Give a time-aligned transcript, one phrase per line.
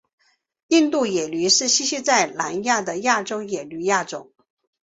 [0.69, 4.31] 印度野驴是栖息在南亚的亚洲野驴亚种。